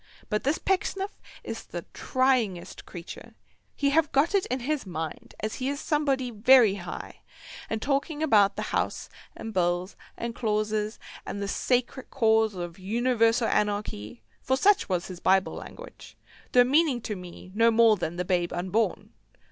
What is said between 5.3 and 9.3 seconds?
as he is Somebody very high, and talking about the House,